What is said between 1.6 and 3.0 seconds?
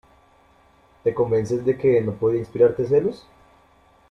de que no podía inspirarte